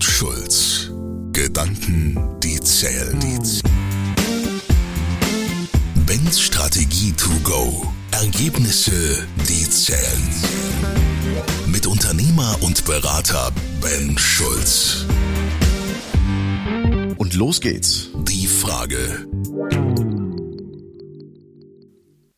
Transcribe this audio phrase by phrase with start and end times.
[0.00, 0.90] und Schulz.
[1.32, 3.20] Gedanken, die zählen.
[6.06, 7.86] Ben's Strategie to go.
[8.10, 10.28] Ergebnisse, die zählen.
[11.66, 13.52] Mit Unternehmer und Berater
[13.82, 15.04] Ben Schulz.
[17.18, 18.08] Und los geht's.
[18.26, 19.26] Die Frage.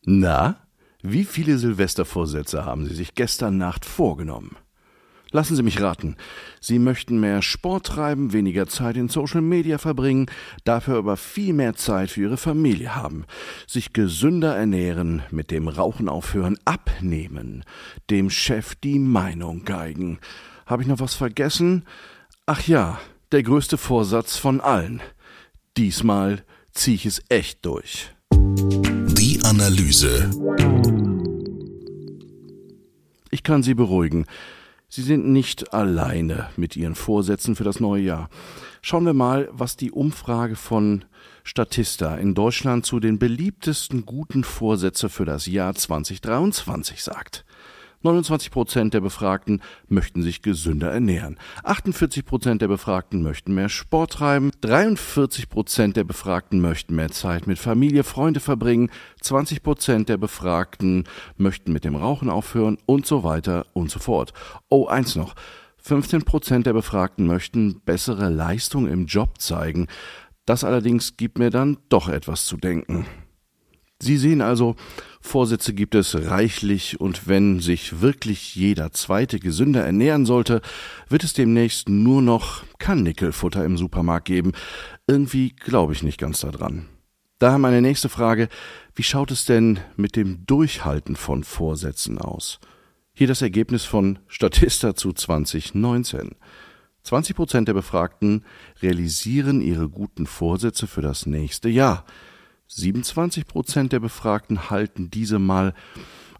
[0.05, 0.67] Na,
[1.01, 4.57] wie viele Silvestervorsätze haben Sie sich gestern Nacht vorgenommen?
[5.33, 6.15] Lassen Sie mich raten.
[6.61, 10.27] Sie möchten mehr Sport treiben, weniger Zeit in Social Media verbringen,
[10.63, 13.25] dafür aber viel mehr Zeit für Ihre Familie haben,
[13.65, 17.65] sich gesünder ernähren, mit dem Rauchen aufhören, abnehmen,
[18.11, 20.19] dem Chef die Meinung geigen.
[20.67, 21.83] Habe ich noch was vergessen?
[22.45, 22.99] Ach ja,
[23.31, 25.01] der größte Vorsatz von allen.
[25.77, 28.11] Diesmal ziehe ich es echt durch.
[28.31, 30.29] Die Analyse.
[33.31, 34.27] Ich kann Sie beruhigen.
[34.95, 38.29] Sie sind nicht alleine mit Ihren Vorsätzen für das neue Jahr.
[38.83, 41.03] Schauen wir mal, was die Umfrage von
[41.43, 47.43] Statista in Deutschland zu den beliebtesten guten Vorsätze für das Jahr 2023 sagt.
[48.03, 51.37] 29 Prozent der Befragten möchten sich gesünder ernähren.
[51.63, 54.51] 48 Prozent der Befragten möchten mehr Sport treiben.
[54.61, 58.91] 43 Prozent der Befragten möchten mehr Zeit mit Familie, Freunde verbringen.
[59.21, 61.05] 20 Prozent der Befragten
[61.37, 64.33] möchten mit dem Rauchen aufhören und so weiter und so fort.
[64.69, 65.33] Oh, eins noch.
[65.77, 69.87] 15 Prozent der Befragten möchten bessere Leistung im Job zeigen.
[70.45, 73.05] Das allerdings gibt mir dann doch etwas zu denken.
[74.01, 74.75] Sie sehen also,
[75.23, 80.61] Vorsätze gibt es reichlich und wenn sich wirklich jeder Zweite gesünder ernähren sollte,
[81.07, 84.51] wird es demnächst nur noch Karnickelfutter im Supermarkt geben.
[85.07, 86.87] Irgendwie glaube ich nicht ganz daran.
[87.39, 88.49] Daher meine nächste Frage,
[88.95, 92.59] wie schaut es denn mit dem Durchhalten von Vorsätzen aus?
[93.13, 96.35] Hier das Ergebnis von Statista zu 2019.
[97.03, 98.43] 20 Prozent der Befragten
[98.81, 102.05] realisieren ihre guten Vorsätze für das nächste Jahr.
[102.67, 105.73] 27 Prozent der Befragten halten diese mal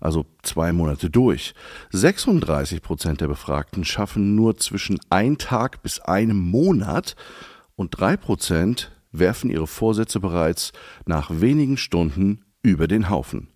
[0.04, 1.54] also zwei Monate durch.
[1.92, 7.16] 36 Prozent der Befragten schaffen nur zwischen ein Tag bis einem Monat
[7.76, 10.74] und drei Prozent werfen ihre Vorsätze bereits
[11.06, 13.48] nach wenigen Stunden über den Haufen.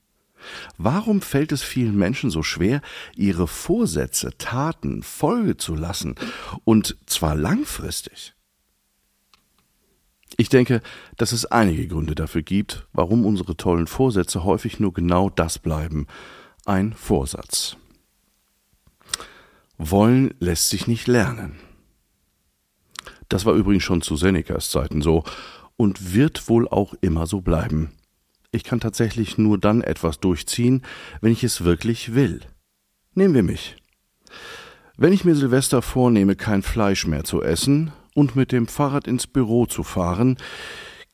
[0.78, 2.82] Warum fällt es vielen Menschen so schwer,
[3.16, 6.16] ihre Vorsätze, Taten Folge zu lassen,
[6.64, 8.37] und zwar langfristig?
[10.38, 10.82] Ich denke,
[11.18, 16.06] dass es einige Gründe dafür gibt, warum unsere tollen Vorsätze häufig nur genau das bleiben,
[16.66, 17.76] ein Vorsatz.
[19.80, 21.58] Wollen lässt sich nicht lernen.
[23.30, 25.24] Das war übrigens schon zu Senecas Zeiten so
[25.76, 27.92] und wird wohl auch immer so bleiben.
[28.52, 30.84] Ich kann tatsächlich nur dann etwas durchziehen,
[31.20, 32.42] wenn ich es wirklich will.
[33.14, 33.76] Nehmen wir mich.
[34.98, 39.28] Wenn ich mir Silvester vornehme, kein Fleisch mehr zu essen und mit dem Fahrrad ins
[39.28, 40.38] Büro zu fahren,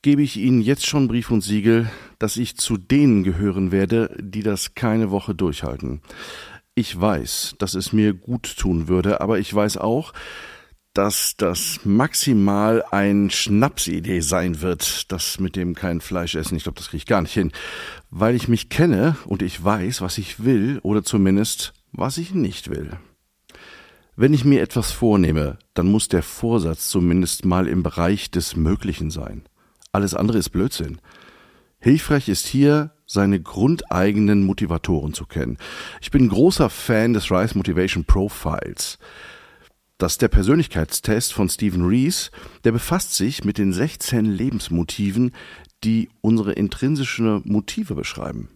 [0.01, 4.41] gebe ich Ihnen jetzt schon Brief und Siegel, dass ich zu denen gehören werde, die
[4.41, 6.01] das keine Woche durchhalten.
[6.75, 10.13] Ich weiß, dass es mir gut tun würde, aber ich weiß auch,
[10.93, 16.55] dass das maximal ein Schnapsidee sein wird, das mit dem kein Fleisch essen.
[16.55, 17.51] Ich glaube, das kriege ich gar nicht hin,
[18.11, 22.69] weil ich mich kenne und ich weiß, was ich will oder zumindest was ich nicht
[22.69, 22.91] will.
[24.15, 29.09] Wenn ich mir etwas vornehme, dann muss der Vorsatz zumindest mal im Bereich des Möglichen
[29.09, 29.43] sein.
[29.91, 30.99] Alles andere ist Blödsinn.
[31.79, 35.57] Hilfreich ist hier, seine grundeigenen Motivatoren zu kennen.
[35.99, 38.99] Ich bin großer Fan des Rise Motivation Profiles.
[39.97, 42.29] Das ist der Persönlichkeitstest von Stephen Rees,
[42.65, 45.31] der befasst sich mit den 16 Lebensmotiven,
[45.83, 48.49] die unsere intrinsischen Motive beschreiben.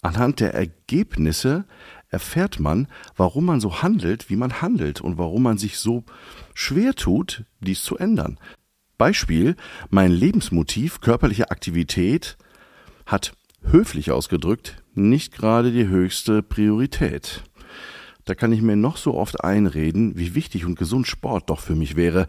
[0.00, 1.64] Anhand der Ergebnisse
[2.12, 2.86] erfährt man,
[3.16, 6.04] warum man so handelt, wie man handelt und warum man sich so
[6.54, 8.38] schwer tut, dies zu ändern.
[8.98, 9.56] Beispiel,
[9.90, 12.36] mein Lebensmotiv körperliche Aktivität
[13.06, 17.42] hat höflich ausgedrückt nicht gerade die höchste Priorität.
[18.24, 21.74] Da kann ich mir noch so oft einreden, wie wichtig und gesund Sport doch für
[21.74, 22.26] mich wäre.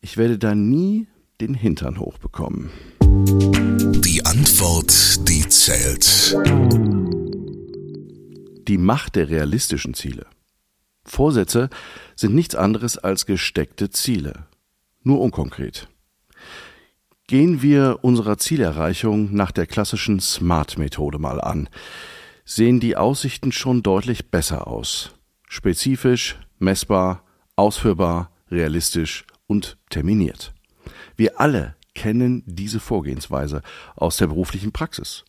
[0.00, 1.06] Ich werde da nie
[1.40, 2.70] den Hintern hochbekommen.
[3.00, 6.36] Die Antwort, die zählt
[8.68, 10.26] die Macht der realistischen Ziele.
[11.04, 11.68] Vorsätze
[12.14, 14.46] sind nichts anderes als gesteckte Ziele,
[15.02, 15.88] nur unkonkret.
[17.26, 21.68] Gehen wir unserer Zielerreichung nach der klassischen SMART-Methode mal an,
[22.44, 25.12] sehen die Aussichten schon deutlich besser aus.
[25.48, 27.24] Spezifisch, messbar,
[27.56, 30.52] ausführbar, realistisch und terminiert.
[31.16, 33.62] Wir alle kennen diese Vorgehensweise
[33.96, 35.24] aus der beruflichen Praxis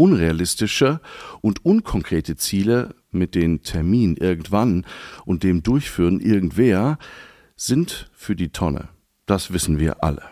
[0.00, 1.00] unrealistische
[1.42, 4.86] und unkonkrete Ziele mit den Termin irgendwann
[5.26, 6.98] und dem Durchführen irgendwer
[7.54, 8.88] sind für die Tonne.
[9.26, 10.22] Das wissen wir alle.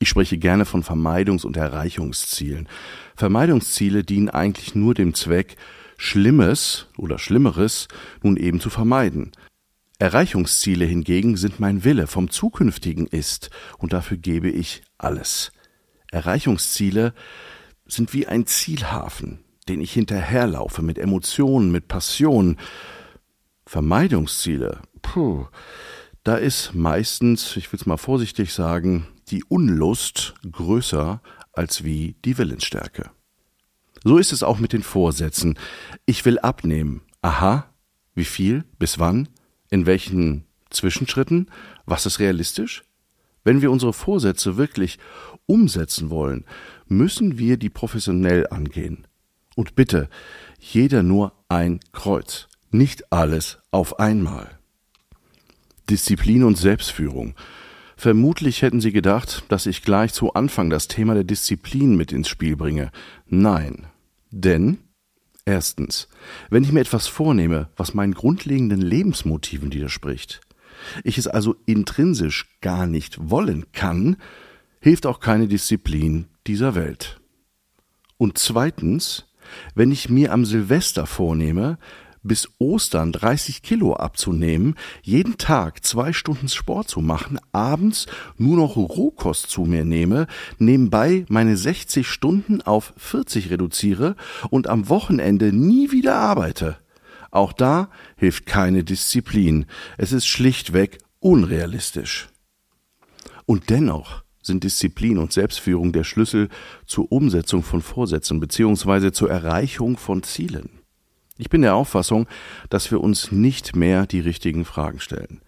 [0.00, 2.68] Ich spreche gerne von Vermeidungs- und Erreichungszielen.
[3.14, 5.54] Vermeidungsziele dienen eigentlich nur dem Zweck,
[5.96, 7.86] Schlimmes oder Schlimmeres
[8.24, 9.30] nun eben zu vermeiden.
[10.00, 15.52] Erreichungsziele hingegen sind mein Wille vom zukünftigen Ist, und dafür gebe ich alles.
[16.10, 17.14] Erreichungsziele
[17.86, 22.58] sind wie ein Zielhafen, den ich hinterherlaufe mit Emotionen, mit Passion.
[23.66, 25.46] Vermeidungsziele, puh,
[26.22, 31.20] da ist meistens, ich will es mal vorsichtig sagen, die Unlust größer
[31.52, 33.10] als wie die Willensstärke.
[34.02, 35.58] So ist es auch mit den Vorsätzen.
[36.04, 37.02] Ich will abnehmen.
[37.22, 37.70] Aha,
[38.14, 39.28] wie viel, bis wann,
[39.70, 41.50] in welchen Zwischenschritten,
[41.86, 42.84] was ist realistisch?
[43.44, 44.98] Wenn wir unsere Vorsätze wirklich
[45.46, 46.44] umsetzen wollen,
[46.86, 49.06] müssen wir die professionell angehen.
[49.56, 50.08] Und bitte,
[50.58, 54.58] jeder nur ein Kreuz, nicht alles auf einmal.
[55.90, 57.34] Disziplin und Selbstführung.
[57.96, 62.28] Vermutlich hätten Sie gedacht, dass ich gleich zu Anfang das Thema der Disziplin mit ins
[62.28, 62.90] Spiel bringe.
[63.26, 63.86] Nein.
[64.30, 64.78] Denn
[65.44, 66.08] erstens,
[66.50, 70.40] wenn ich mir etwas vornehme, was meinen grundlegenden Lebensmotiven widerspricht,
[71.04, 74.16] ich es also intrinsisch gar nicht wollen kann,
[74.80, 77.20] hilft auch keine Disziplin dieser Welt.
[78.16, 79.26] Und zweitens,
[79.74, 81.78] wenn ich mir am Silvester vornehme,
[82.24, 88.06] bis Ostern 30 Kilo abzunehmen, jeden Tag zwei Stunden Sport zu machen, abends
[88.38, 90.26] nur noch Rohkost zu mir nehme,
[90.58, 94.16] nebenbei meine 60 Stunden auf 40 reduziere
[94.50, 96.78] und am Wochenende nie wieder arbeite.
[97.30, 99.66] Auch da hilft keine Disziplin.
[99.98, 102.28] Es ist schlichtweg unrealistisch.
[103.44, 106.48] Und dennoch sind Disziplin und Selbstführung der Schlüssel
[106.86, 109.10] zur Umsetzung von Vorsätzen bzw.
[109.10, 110.68] zur Erreichung von Zielen.
[111.36, 112.28] Ich bin der Auffassung,
[112.70, 115.40] dass wir uns nicht mehr die richtigen Fragen stellen.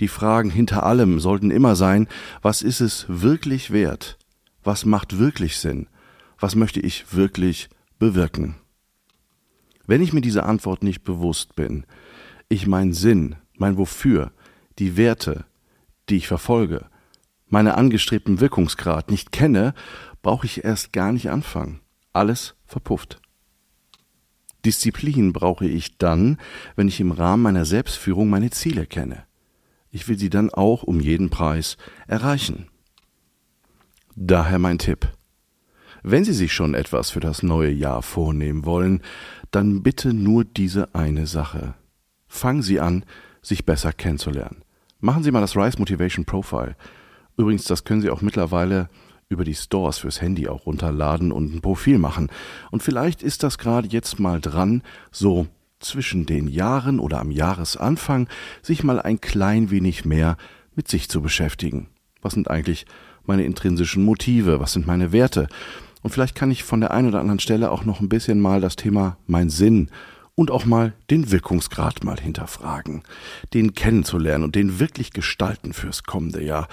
[0.00, 2.08] Die Fragen hinter allem sollten immer sein,
[2.42, 4.18] was ist es wirklich wert?
[4.62, 5.88] Was macht wirklich Sinn?
[6.38, 7.68] Was möchte ich wirklich
[7.98, 8.56] bewirken?
[9.86, 11.84] Wenn ich mir diese Antwort nicht bewusst bin,
[12.48, 14.32] ich mein Sinn, mein Wofür,
[14.78, 15.44] die Werte,
[16.08, 16.86] die ich verfolge,
[17.54, 19.74] meine angestrebten Wirkungsgrad nicht kenne,
[20.22, 21.78] brauche ich erst gar nicht anfangen.
[22.12, 23.20] Alles verpufft.
[24.64, 26.38] Disziplin brauche ich dann,
[26.74, 29.22] wenn ich im Rahmen meiner Selbstführung meine Ziele kenne.
[29.92, 31.76] Ich will sie dann auch um jeden Preis
[32.08, 32.66] erreichen.
[34.16, 35.06] Daher mein Tipp.
[36.02, 39.00] Wenn Sie sich schon etwas für das neue Jahr vornehmen wollen,
[39.52, 41.74] dann bitte nur diese eine Sache.
[42.26, 43.04] Fangen Sie an,
[43.42, 44.64] sich besser kennenzulernen.
[44.98, 46.74] Machen Sie mal das Rise Motivation Profile.
[47.36, 48.88] Übrigens, das können Sie auch mittlerweile
[49.28, 52.28] über die Stores fürs Handy auch runterladen und ein Profil machen.
[52.70, 55.46] Und vielleicht ist das gerade jetzt mal dran, so
[55.80, 58.28] zwischen den Jahren oder am Jahresanfang
[58.62, 60.36] sich mal ein klein wenig mehr
[60.74, 61.88] mit sich zu beschäftigen.
[62.22, 62.86] Was sind eigentlich
[63.24, 64.60] meine intrinsischen Motive?
[64.60, 65.48] Was sind meine Werte?
[66.02, 68.60] Und vielleicht kann ich von der einen oder anderen Stelle auch noch ein bisschen mal
[68.60, 69.90] das Thema mein Sinn
[70.34, 73.02] und auch mal den Wirkungsgrad mal hinterfragen,
[73.52, 76.68] den kennenzulernen und den wirklich gestalten fürs kommende Jahr,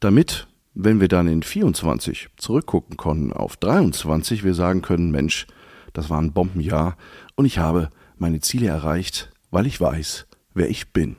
[0.00, 5.46] damit wenn wir dann in 24 zurückgucken konnten auf 23, wir sagen können, Mensch,
[5.94, 6.96] das war ein Bombenjahr
[7.34, 11.16] und ich habe meine Ziele erreicht, weil ich weiß, wer ich bin.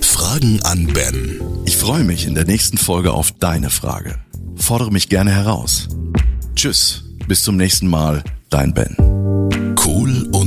[0.00, 1.40] Fragen an Ben.
[1.66, 4.18] Ich freue mich in der nächsten Folge auf deine Frage.
[4.56, 5.88] Fordere mich gerne heraus.
[6.56, 8.96] Tschüss, bis zum nächsten Mal, dein Ben.